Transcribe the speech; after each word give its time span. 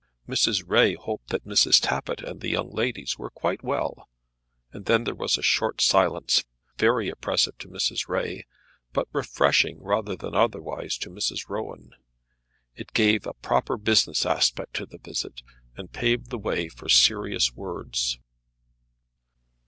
Mrs. 0.27 0.63
Ray 0.67 0.95
hoped 0.95 1.27
that 1.29 1.45
Mrs. 1.45 1.79
Tappitt 1.79 2.21
and 2.23 2.41
the 2.41 2.49
young 2.49 2.71
ladies 2.71 3.19
were 3.19 3.29
quite 3.29 3.63
well, 3.63 4.09
and 4.71 4.85
then 4.85 5.03
there 5.03 5.13
was 5.13 5.37
a 5.37 5.43
short 5.43 5.79
silence, 5.79 6.43
very 6.75 7.07
oppressive 7.09 7.55
to 7.59 7.67
Mrs. 7.69 8.09
Ray, 8.09 8.47
but 8.93 9.07
refreshing 9.13 9.77
rather 9.79 10.15
than 10.15 10.33
otherwise 10.33 10.97
to 10.97 11.11
Mrs. 11.11 11.49
Rowan. 11.49 11.91
It 12.75 12.93
gave 12.93 13.27
a 13.27 13.33
proper 13.33 13.77
business 13.77 14.25
aspect 14.25 14.73
to 14.77 14.87
the 14.87 14.97
visit, 14.97 15.43
and 15.77 15.93
paved 15.93 16.31
the 16.31 16.39
way 16.39 16.67
for 16.67 16.89
serious 16.89 17.53
words. 17.53 18.17